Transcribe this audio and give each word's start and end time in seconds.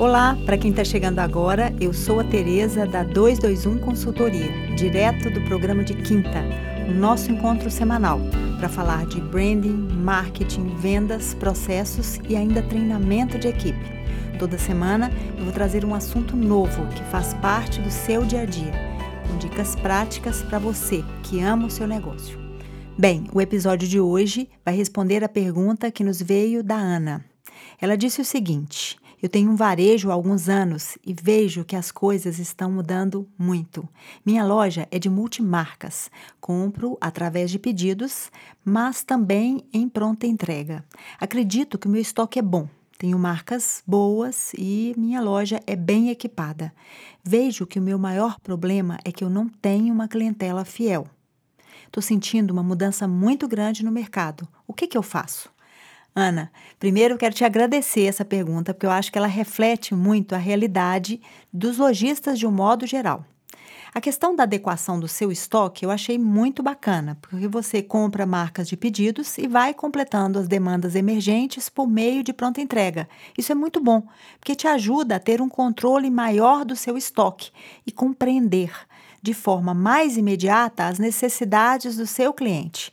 Olá, 0.00 0.34
para 0.46 0.56
quem 0.56 0.70
está 0.70 0.82
chegando 0.82 1.18
agora, 1.18 1.74
eu 1.78 1.92
sou 1.92 2.20
a 2.20 2.24
Tereza 2.24 2.86
da 2.86 3.04
221 3.04 3.80
Consultoria, 3.80 4.50
direto 4.74 5.28
do 5.28 5.42
programa 5.42 5.84
de 5.84 5.92
quinta, 5.92 6.42
o 6.88 6.94
nosso 6.94 7.30
encontro 7.30 7.70
semanal 7.70 8.18
para 8.58 8.70
falar 8.70 9.04
de 9.04 9.20
branding, 9.20 9.76
marketing, 10.02 10.74
vendas, 10.76 11.34
processos 11.34 12.18
e 12.26 12.34
ainda 12.34 12.62
treinamento 12.62 13.38
de 13.38 13.48
equipe. 13.48 13.78
Toda 14.38 14.56
semana 14.56 15.12
eu 15.36 15.44
vou 15.44 15.52
trazer 15.52 15.84
um 15.84 15.94
assunto 15.94 16.34
novo 16.34 16.86
que 16.94 17.04
faz 17.10 17.34
parte 17.34 17.78
do 17.82 17.90
seu 17.90 18.24
dia 18.24 18.40
a 18.40 18.46
dia, 18.46 18.72
com 19.28 19.36
dicas 19.36 19.76
práticas 19.76 20.40
para 20.40 20.58
você 20.58 21.04
que 21.24 21.42
ama 21.42 21.66
o 21.66 21.70
seu 21.70 21.86
negócio. 21.86 22.38
Bem, 22.98 23.26
o 23.34 23.38
episódio 23.38 23.86
de 23.86 24.00
hoje 24.00 24.48
vai 24.64 24.74
responder 24.74 25.22
a 25.22 25.28
pergunta 25.28 25.90
que 25.90 26.02
nos 26.02 26.22
veio 26.22 26.64
da 26.64 26.76
Ana. 26.76 27.22
Ela 27.78 27.96
disse 27.96 28.22
o 28.22 28.24
seguinte: 28.24 28.99
eu 29.22 29.28
tenho 29.28 29.50
um 29.50 29.56
varejo 29.56 30.10
há 30.10 30.14
alguns 30.14 30.48
anos 30.48 30.96
e 31.04 31.14
vejo 31.14 31.64
que 31.64 31.76
as 31.76 31.92
coisas 31.92 32.38
estão 32.38 32.70
mudando 32.70 33.28
muito. 33.38 33.88
Minha 34.24 34.44
loja 34.44 34.88
é 34.90 34.98
de 34.98 35.10
multimarcas. 35.10 36.10
Compro 36.40 36.96
através 37.00 37.50
de 37.50 37.58
pedidos, 37.58 38.30
mas 38.64 39.04
também 39.04 39.62
em 39.72 39.88
pronta 39.88 40.26
entrega. 40.26 40.84
Acredito 41.18 41.78
que 41.78 41.86
o 41.86 41.90
meu 41.90 42.00
estoque 42.00 42.38
é 42.38 42.42
bom. 42.42 42.68
Tenho 42.96 43.18
marcas 43.18 43.82
boas 43.86 44.52
e 44.58 44.94
minha 44.96 45.20
loja 45.20 45.60
é 45.66 45.74
bem 45.74 46.10
equipada. 46.10 46.72
Vejo 47.24 47.66
que 47.66 47.78
o 47.78 47.82
meu 47.82 47.98
maior 47.98 48.38
problema 48.40 48.98
é 49.04 49.12
que 49.12 49.24
eu 49.24 49.30
não 49.30 49.48
tenho 49.48 49.92
uma 49.92 50.08
clientela 50.08 50.64
fiel. 50.64 51.06
Estou 51.86 52.02
sentindo 52.02 52.52
uma 52.52 52.62
mudança 52.62 53.08
muito 53.08 53.48
grande 53.48 53.84
no 53.84 53.90
mercado. 53.90 54.46
O 54.66 54.72
que, 54.72 54.86
que 54.86 54.96
eu 54.96 55.02
faço? 55.02 55.50
Ana, 56.14 56.50
primeiro 56.78 57.16
quero 57.16 57.34
te 57.34 57.44
agradecer 57.44 58.06
essa 58.06 58.24
pergunta, 58.24 58.74
porque 58.74 58.86
eu 58.86 58.90
acho 58.90 59.12
que 59.12 59.18
ela 59.18 59.26
reflete 59.26 59.94
muito 59.94 60.34
a 60.34 60.38
realidade 60.38 61.20
dos 61.52 61.78
lojistas 61.78 62.38
de 62.38 62.46
um 62.46 62.50
modo 62.50 62.86
geral. 62.86 63.24
A 63.92 64.00
questão 64.00 64.36
da 64.36 64.44
adequação 64.44 65.00
do 65.00 65.08
seu 65.08 65.32
estoque 65.32 65.84
eu 65.84 65.90
achei 65.90 66.16
muito 66.16 66.62
bacana, 66.62 67.18
porque 67.20 67.48
você 67.48 67.82
compra 67.82 68.24
marcas 68.24 68.68
de 68.68 68.76
pedidos 68.76 69.36
e 69.36 69.48
vai 69.48 69.74
completando 69.74 70.38
as 70.38 70.46
demandas 70.46 70.94
emergentes 70.94 71.68
por 71.68 71.88
meio 71.88 72.22
de 72.22 72.32
pronta 72.32 72.60
entrega. 72.60 73.08
Isso 73.36 73.50
é 73.50 73.54
muito 73.54 73.80
bom, 73.80 74.06
porque 74.38 74.54
te 74.54 74.68
ajuda 74.68 75.16
a 75.16 75.20
ter 75.20 75.42
um 75.42 75.48
controle 75.48 76.08
maior 76.08 76.64
do 76.64 76.76
seu 76.76 76.96
estoque 76.96 77.50
e 77.84 77.90
compreender 77.90 78.72
de 79.20 79.34
forma 79.34 79.74
mais 79.74 80.16
imediata 80.16 80.86
as 80.86 80.98
necessidades 80.98 81.96
do 81.96 82.06
seu 82.06 82.32
cliente. 82.32 82.92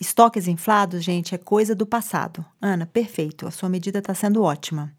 Estoques 0.00 0.46
inflados, 0.46 1.02
gente, 1.02 1.34
é 1.34 1.38
coisa 1.38 1.74
do 1.74 1.86
passado. 1.86 2.44
Ana, 2.60 2.84
perfeito, 2.84 3.46
a 3.46 3.50
sua 3.50 3.68
medida 3.68 3.98
está 3.98 4.12
sendo 4.12 4.42
ótima. 4.42 4.92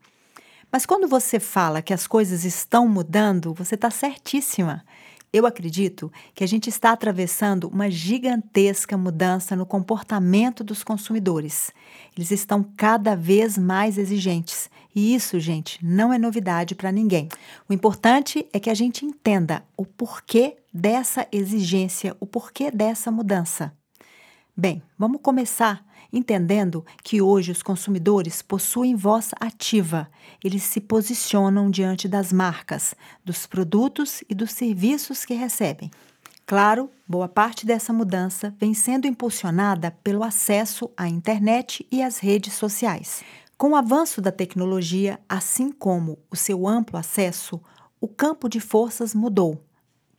Mas 0.71 0.85
quando 0.85 1.07
você 1.07 1.39
fala 1.39 1.81
que 1.81 1.93
as 1.93 2.07
coisas 2.07 2.43
estão 2.43 2.87
mudando, 2.87 3.53
você 3.53 3.75
está 3.75 3.91
certíssima. 3.91 4.83
Eu 5.31 5.45
acredito 5.45 6.11
que 6.33 6.43
a 6.43 6.47
gente 6.47 6.69
está 6.69 6.91
atravessando 6.91 7.67
uma 7.67 7.91
gigantesca 7.91 8.97
mudança 8.97 9.55
no 9.55 9.65
comportamento 9.65 10.63
dos 10.63 10.83
consumidores. 10.83 11.71
Eles 12.15 12.31
estão 12.31 12.63
cada 12.75 13.15
vez 13.15 13.57
mais 13.57 13.97
exigentes. 13.97 14.69
E 14.95 15.13
isso, 15.13 15.39
gente, 15.39 15.83
não 15.85 16.11
é 16.11 16.17
novidade 16.17 16.73
para 16.73 16.91
ninguém. 16.91 17.29
O 17.69 17.73
importante 17.73 18.47
é 18.51 18.59
que 18.59 18.69
a 18.69 18.73
gente 18.73 19.05
entenda 19.05 19.63
o 19.75 19.85
porquê 19.85 20.57
dessa 20.73 21.27
exigência, 21.31 22.15
o 22.19 22.25
porquê 22.25 22.71
dessa 22.71 23.11
mudança. 23.11 23.71
Bem, 24.59 24.81
vamos 24.97 25.21
começar 25.21 25.85
entendendo 26.11 26.83
que 27.03 27.21
hoje 27.21 27.51
os 27.51 27.61
consumidores 27.61 28.41
possuem 28.41 28.95
voz 28.95 29.29
ativa. 29.39 30.09
Eles 30.43 30.63
se 30.63 30.81
posicionam 30.81 31.69
diante 31.69 32.07
das 32.07 32.33
marcas, 32.33 32.95
dos 33.23 33.45
produtos 33.45 34.23
e 34.27 34.33
dos 34.33 34.51
serviços 34.51 35.25
que 35.25 35.35
recebem. 35.35 35.91
Claro, 36.43 36.89
boa 37.07 37.27
parte 37.27 37.67
dessa 37.67 37.93
mudança 37.93 38.51
vem 38.59 38.73
sendo 38.73 39.05
impulsionada 39.05 39.91
pelo 40.03 40.23
acesso 40.23 40.89
à 40.97 41.07
internet 41.07 41.85
e 41.91 42.01
às 42.01 42.17
redes 42.17 42.55
sociais. 42.55 43.23
Com 43.59 43.73
o 43.73 43.75
avanço 43.75 44.21
da 44.21 44.31
tecnologia, 44.31 45.19
assim 45.29 45.71
como 45.71 46.17
o 46.31 46.35
seu 46.35 46.67
amplo 46.67 46.97
acesso, 46.97 47.61
o 48.01 48.07
campo 48.07 48.49
de 48.49 48.59
forças 48.59 49.13
mudou 49.13 49.66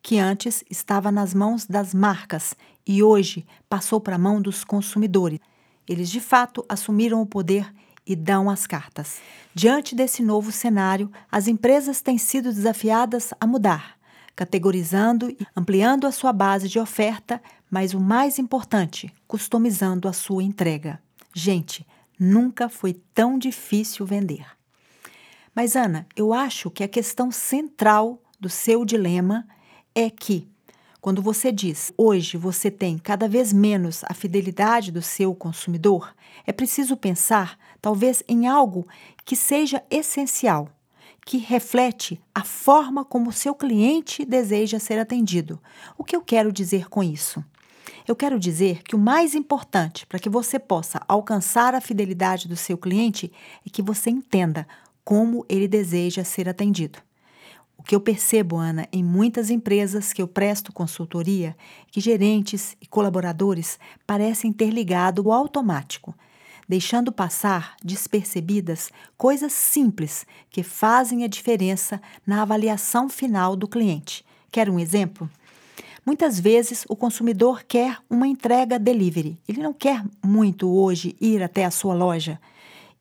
que 0.02 0.18
antes 0.18 0.64
estava 0.70 1.10
nas 1.12 1.34
mãos 1.34 1.66
das 1.66 1.92
marcas 1.92 2.54
e 2.86 3.02
hoje 3.02 3.46
passou 3.68 4.00
para 4.00 4.16
a 4.16 4.18
mão 4.18 4.40
dos 4.40 4.64
consumidores. 4.64 5.40
Eles 5.86 6.08
de 6.10 6.20
fato 6.20 6.64
assumiram 6.68 7.20
o 7.20 7.26
poder 7.26 7.72
e 8.06 8.16
dão 8.16 8.48
as 8.48 8.66
cartas. 8.66 9.20
Diante 9.54 9.94
desse 9.94 10.22
novo 10.22 10.50
cenário, 10.50 11.10
as 11.30 11.46
empresas 11.46 12.00
têm 12.00 12.16
sido 12.16 12.52
desafiadas 12.52 13.34
a 13.38 13.46
mudar, 13.46 13.98
categorizando 14.34 15.28
e 15.30 15.38
ampliando 15.54 16.06
a 16.06 16.12
sua 16.12 16.32
base 16.32 16.68
de 16.68 16.78
oferta, 16.78 17.42
mas 17.70 17.92
o 17.92 18.00
mais 18.00 18.38
importante, 18.38 19.12
customizando 19.26 20.08
a 20.08 20.12
sua 20.14 20.42
entrega. 20.42 21.02
Gente, 21.34 21.86
nunca 22.18 22.68
foi 22.68 22.94
tão 23.12 23.38
difícil 23.38 24.06
vender. 24.06 24.46
Mas, 25.54 25.76
Ana, 25.76 26.06
eu 26.16 26.32
acho 26.32 26.70
que 26.70 26.82
a 26.82 26.88
questão 26.88 27.30
central 27.30 28.22
do 28.40 28.48
seu 28.48 28.84
dilema 28.84 29.46
é 29.98 30.08
que, 30.08 30.46
quando 31.00 31.20
você 31.20 31.50
diz 31.50 31.92
hoje 31.98 32.36
você 32.36 32.70
tem 32.70 32.96
cada 32.96 33.28
vez 33.28 33.52
menos 33.52 34.04
a 34.04 34.14
fidelidade 34.14 34.92
do 34.92 35.02
seu 35.02 35.34
consumidor, 35.34 36.14
é 36.46 36.52
preciso 36.52 36.96
pensar 36.96 37.58
talvez 37.82 38.22
em 38.28 38.46
algo 38.46 38.86
que 39.24 39.34
seja 39.34 39.82
essencial, 39.90 40.68
que 41.26 41.36
reflete 41.36 42.20
a 42.32 42.44
forma 42.44 43.04
como 43.04 43.30
o 43.30 43.32
seu 43.32 43.56
cliente 43.56 44.24
deseja 44.24 44.78
ser 44.78 45.00
atendido. 45.00 45.60
O 45.96 46.04
que 46.04 46.14
eu 46.14 46.22
quero 46.22 46.52
dizer 46.52 46.88
com 46.88 47.02
isso? 47.02 47.44
Eu 48.06 48.14
quero 48.14 48.38
dizer 48.38 48.84
que 48.84 48.94
o 48.94 49.00
mais 49.00 49.34
importante 49.34 50.06
para 50.06 50.20
que 50.20 50.30
você 50.30 50.60
possa 50.60 51.02
alcançar 51.08 51.74
a 51.74 51.80
fidelidade 51.80 52.46
do 52.46 52.56
seu 52.56 52.78
cliente 52.78 53.32
é 53.66 53.68
que 53.68 53.82
você 53.82 54.10
entenda 54.10 54.64
como 55.04 55.44
ele 55.48 55.66
deseja 55.66 56.22
ser 56.22 56.48
atendido. 56.48 57.00
O 57.78 57.82
que 57.82 57.94
eu 57.94 58.00
percebo, 58.00 58.56
Ana, 58.56 58.88
em 58.92 59.04
muitas 59.04 59.48
empresas 59.48 60.12
que 60.12 60.20
eu 60.20 60.26
presto 60.26 60.72
consultoria, 60.72 61.56
é 61.86 61.90
que 61.90 62.00
gerentes 62.00 62.76
e 62.82 62.86
colaboradores 62.86 63.78
parecem 64.04 64.52
ter 64.52 64.70
ligado 64.70 65.24
o 65.24 65.32
automático, 65.32 66.12
deixando 66.68 67.12
passar 67.12 67.76
despercebidas 67.82 68.90
coisas 69.16 69.52
simples 69.52 70.26
que 70.50 70.64
fazem 70.64 71.22
a 71.22 71.28
diferença 71.28 72.02
na 72.26 72.42
avaliação 72.42 73.08
final 73.08 73.54
do 73.54 73.68
cliente. 73.68 74.24
Quer 74.50 74.68
um 74.68 74.78
exemplo? 74.78 75.30
Muitas 76.04 76.40
vezes 76.40 76.84
o 76.88 76.96
consumidor 76.96 77.62
quer 77.62 77.98
uma 78.10 78.26
entrega 78.26 78.78
delivery. 78.78 79.38
Ele 79.48 79.62
não 79.62 79.72
quer 79.72 80.02
muito 80.24 80.68
hoje 80.68 81.14
ir 81.20 81.42
até 81.42 81.64
a 81.64 81.70
sua 81.70 81.94
loja. 81.94 82.40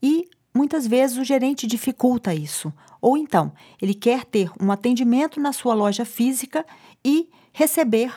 E 0.01 0.29
Muitas 0.57 0.87
vezes 0.87 1.19
o 1.19 1.23
gerente 1.23 1.67
dificulta 1.67 2.33
isso. 2.33 2.73
Ou 2.99 3.15
então, 3.15 3.53
ele 3.79 3.93
quer 3.93 4.25
ter 4.25 4.49
um 4.59 4.71
atendimento 4.71 5.39
na 5.39 5.53
sua 5.53 5.75
loja 5.75 6.03
física 6.03 6.65
e 7.05 7.29
receber 7.53 8.11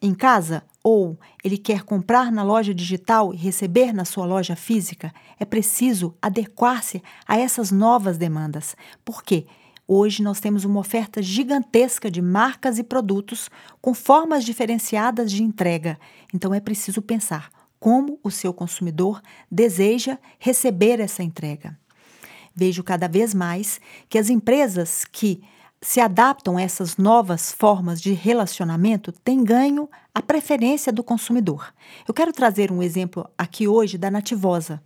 em 0.00 0.14
casa, 0.14 0.62
ou 0.82 1.18
ele 1.44 1.58
quer 1.58 1.82
comprar 1.82 2.32
na 2.32 2.42
loja 2.42 2.72
digital 2.72 3.34
e 3.34 3.36
receber 3.36 3.92
na 3.92 4.06
sua 4.06 4.24
loja 4.24 4.56
física. 4.56 5.12
É 5.38 5.44
preciso 5.44 6.14
adequar-se 6.22 7.02
a 7.28 7.36
essas 7.36 7.70
novas 7.70 8.16
demandas. 8.16 8.74
Por 9.04 9.22
quê? 9.22 9.46
Hoje 9.86 10.22
nós 10.22 10.40
temos 10.40 10.64
uma 10.64 10.80
oferta 10.80 11.20
gigantesca 11.20 12.10
de 12.10 12.22
marcas 12.22 12.78
e 12.78 12.82
produtos 12.82 13.50
com 13.82 13.92
formas 13.92 14.42
diferenciadas 14.42 15.30
de 15.30 15.42
entrega. 15.42 15.98
Então 16.32 16.54
é 16.54 16.60
preciso 16.60 17.02
pensar 17.02 17.50
como 17.84 18.18
o 18.22 18.30
seu 18.30 18.54
consumidor 18.54 19.20
deseja 19.50 20.16
receber 20.38 21.00
essa 21.00 21.22
entrega. 21.22 21.78
Vejo 22.56 22.82
cada 22.82 23.06
vez 23.06 23.34
mais 23.34 23.78
que 24.08 24.16
as 24.16 24.30
empresas 24.30 25.04
que 25.04 25.44
se 25.82 26.00
adaptam 26.00 26.56
a 26.56 26.62
essas 26.62 26.96
novas 26.96 27.52
formas 27.52 28.00
de 28.00 28.14
relacionamento 28.14 29.12
têm 29.12 29.44
ganho 29.44 29.86
a 30.14 30.22
preferência 30.22 30.90
do 30.90 31.04
consumidor. 31.04 31.74
Eu 32.08 32.14
quero 32.14 32.32
trazer 32.32 32.72
um 32.72 32.82
exemplo 32.82 33.28
aqui 33.36 33.68
hoje 33.68 33.98
da 33.98 34.10
Nativosa. 34.10 34.82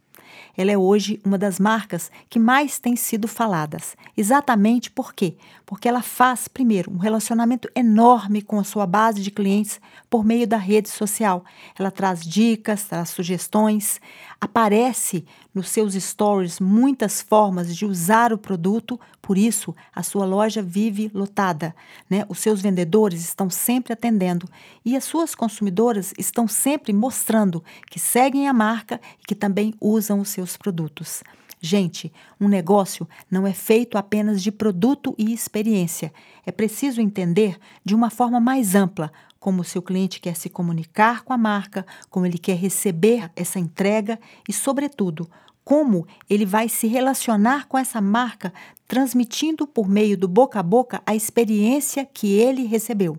Ela 0.56 0.72
é 0.72 0.78
hoje 0.78 1.20
uma 1.24 1.38
das 1.38 1.58
marcas 1.58 2.10
que 2.28 2.38
mais 2.38 2.78
tem 2.78 2.96
sido 2.96 3.28
faladas. 3.28 3.96
Exatamente 4.16 4.90
por 4.90 5.12
quê? 5.14 5.36
Porque 5.64 5.88
ela 5.88 6.02
faz, 6.02 6.48
primeiro, 6.48 6.90
um 6.90 6.98
relacionamento 6.98 7.68
enorme 7.74 8.42
com 8.42 8.58
a 8.58 8.64
sua 8.64 8.86
base 8.86 9.20
de 9.20 9.30
clientes 9.30 9.80
por 10.08 10.24
meio 10.24 10.46
da 10.46 10.56
rede 10.56 10.88
social. 10.88 11.44
Ela 11.78 11.90
traz 11.90 12.24
dicas, 12.24 12.84
traz 12.84 13.10
sugestões, 13.10 14.00
aparece 14.40 15.24
nos 15.58 15.70
seus 15.70 15.94
stories 15.94 16.60
muitas 16.60 17.20
formas 17.20 17.76
de 17.76 17.84
usar 17.84 18.32
o 18.32 18.38
produto, 18.38 18.98
por 19.20 19.36
isso 19.36 19.74
a 19.92 20.04
sua 20.04 20.24
loja 20.24 20.62
vive 20.62 21.10
lotada. 21.12 21.74
Né? 22.08 22.24
Os 22.28 22.38
seus 22.38 22.60
vendedores 22.60 23.22
estão 23.22 23.50
sempre 23.50 23.92
atendendo 23.92 24.48
e 24.84 24.96
as 24.96 25.02
suas 25.02 25.34
consumidoras 25.34 26.14
estão 26.16 26.46
sempre 26.46 26.92
mostrando 26.92 27.62
que 27.90 27.98
seguem 27.98 28.46
a 28.46 28.52
marca 28.52 29.00
e 29.20 29.26
que 29.26 29.34
também 29.34 29.74
usam 29.80 30.20
os 30.20 30.28
seus 30.28 30.56
produtos. 30.56 31.24
Gente, 31.60 32.12
um 32.40 32.46
negócio 32.46 33.08
não 33.28 33.44
é 33.44 33.52
feito 33.52 33.98
apenas 33.98 34.40
de 34.40 34.52
produto 34.52 35.12
e 35.18 35.32
experiência. 35.32 36.12
É 36.46 36.52
preciso 36.52 37.00
entender 37.00 37.58
de 37.84 37.96
uma 37.96 38.10
forma 38.10 38.38
mais 38.38 38.76
ampla 38.76 39.10
como 39.38 39.62
o 39.62 39.64
seu 39.64 39.80
cliente 39.80 40.20
quer 40.20 40.36
se 40.36 40.48
comunicar 40.48 41.22
com 41.22 41.32
a 41.32 41.38
marca, 41.38 41.86
como 42.10 42.26
ele 42.26 42.38
quer 42.38 42.56
receber 42.56 43.30
essa 43.36 43.58
entrega 43.58 44.18
e, 44.48 44.52
sobretudo, 44.52 45.28
como 45.68 46.06
ele 46.30 46.46
vai 46.46 46.66
se 46.66 46.86
relacionar 46.86 47.68
com 47.68 47.76
essa 47.76 48.00
marca, 48.00 48.54
transmitindo 48.86 49.66
por 49.66 49.86
meio 49.86 50.16
do 50.16 50.26
boca 50.26 50.58
a 50.58 50.62
boca 50.62 51.02
a 51.04 51.14
experiência 51.14 52.06
que 52.06 52.32
ele 52.38 52.64
recebeu. 52.64 53.18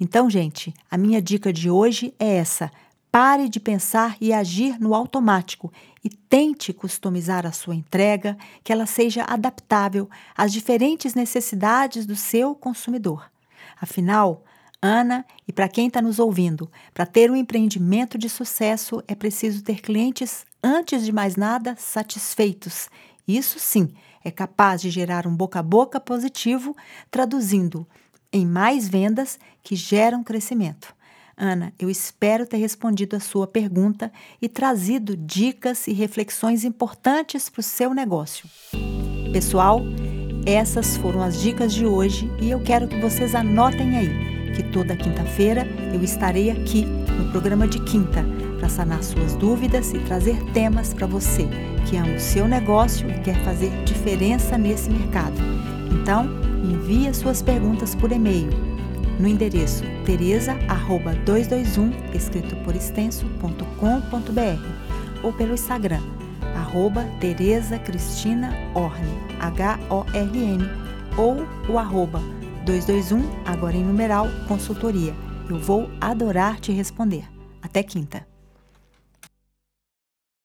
Então, 0.00 0.30
gente, 0.30 0.72
a 0.88 0.96
minha 0.96 1.20
dica 1.20 1.52
de 1.52 1.68
hoje 1.68 2.14
é 2.20 2.36
essa: 2.36 2.70
Pare 3.10 3.48
de 3.48 3.58
pensar 3.58 4.16
e 4.20 4.32
agir 4.32 4.78
no 4.78 4.94
automático 4.94 5.72
e 6.04 6.08
tente 6.08 6.72
customizar 6.72 7.44
a 7.44 7.50
sua 7.50 7.74
entrega, 7.74 8.38
que 8.62 8.72
ela 8.72 8.86
seja 8.86 9.24
adaptável 9.24 10.08
às 10.36 10.52
diferentes 10.52 11.16
necessidades 11.16 12.06
do 12.06 12.14
seu 12.14 12.54
consumidor. 12.54 13.28
Afinal, 13.80 14.44
Ana, 14.82 15.26
e 15.46 15.52
para 15.52 15.68
quem 15.68 15.88
está 15.88 16.00
nos 16.00 16.18
ouvindo, 16.18 16.70
para 16.94 17.04
ter 17.04 17.30
um 17.30 17.36
empreendimento 17.36 18.16
de 18.16 18.30
sucesso 18.30 19.02
é 19.06 19.14
preciso 19.14 19.62
ter 19.62 19.82
clientes, 19.82 20.46
antes 20.62 21.04
de 21.04 21.12
mais 21.12 21.36
nada, 21.36 21.76
satisfeitos. 21.78 22.88
Isso 23.28 23.58
sim 23.58 23.90
é 24.24 24.30
capaz 24.30 24.80
de 24.80 24.88
gerar 24.88 25.26
um 25.26 25.36
boca 25.36 25.58
a 25.58 25.62
boca 25.62 26.00
positivo, 26.00 26.74
traduzindo 27.10 27.86
em 28.32 28.46
mais 28.46 28.88
vendas 28.88 29.38
que 29.62 29.76
geram 29.76 30.24
crescimento. 30.24 30.94
Ana, 31.36 31.72
eu 31.78 31.90
espero 31.90 32.46
ter 32.46 32.58
respondido 32.58 33.16
a 33.16 33.20
sua 33.20 33.46
pergunta 33.46 34.10
e 34.40 34.48
trazido 34.48 35.16
dicas 35.16 35.86
e 35.86 35.92
reflexões 35.92 36.64
importantes 36.64 37.48
para 37.50 37.60
o 37.60 37.62
seu 37.62 37.92
negócio. 37.92 38.48
Pessoal, 39.32 39.80
essas 40.46 40.96
foram 40.96 41.22
as 41.22 41.38
dicas 41.38 41.72
de 41.72 41.84
hoje 41.86 42.30
e 42.40 42.50
eu 42.50 42.62
quero 42.62 42.88
que 42.88 42.98
vocês 42.98 43.34
anotem 43.34 43.96
aí 43.96 44.29
que 44.60 44.70
toda 44.70 44.94
quinta-feira 44.94 45.66
eu 45.94 46.02
estarei 46.02 46.50
aqui 46.50 46.84
no 46.84 47.30
programa 47.30 47.66
de 47.66 47.80
quinta 47.80 48.22
para 48.58 48.68
sanar 48.68 49.02
suas 49.02 49.34
dúvidas 49.34 49.94
e 49.94 49.98
trazer 50.00 50.36
temas 50.52 50.92
para 50.92 51.06
você 51.06 51.48
que 51.88 51.96
ama 51.96 52.14
o 52.14 52.20
seu 52.20 52.46
negócio 52.46 53.10
e 53.10 53.20
quer 53.20 53.42
fazer 53.42 53.70
diferença 53.84 54.58
nesse 54.58 54.90
mercado. 54.90 55.36
Então, 55.90 56.28
envie 56.62 57.12
suas 57.14 57.40
perguntas 57.40 57.94
por 57.94 58.12
e-mail 58.12 58.50
no 59.18 59.26
endereço 59.26 59.82
teresa@221 60.04 62.14
escrito 62.14 62.54
por 62.56 62.76
extenso.com.br 62.76 64.62
ou 65.22 65.32
pelo 65.32 65.54
Instagram 65.54 66.02
arroba 66.54 67.06
Cristina 67.84 68.52
Orne, 68.74 69.18
H-O-R-N, 69.40 70.68
ou 71.16 71.46
o 71.68 71.78
arroba 71.78 72.20
221, 72.64 73.44
agora 73.46 73.76
em 73.76 73.84
numeral, 73.84 74.26
consultoria. 74.46 75.14
Eu 75.48 75.58
vou 75.58 75.90
adorar 76.00 76.60
te 76.60 76.72
responder. 76.72 77.24
Até 77.62 77.82
quinta! 77.82 78.29